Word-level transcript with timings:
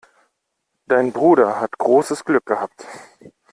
Dein 0.87 1.11
Bruder 1.13 1.61
hat 1.61 1.77
großes 1.77 2.25
Glück 2.25 2.47
gehabt. 2.47 2.87